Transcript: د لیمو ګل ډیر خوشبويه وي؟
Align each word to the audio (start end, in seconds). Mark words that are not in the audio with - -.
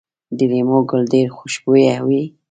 د 0.37 0.39
لیمو 0.51 0.79
ګل 0.89 1.03
ډیر 1.13 1.27
خوشبويه 1.37 1.95
وي؟ 2.07 2.23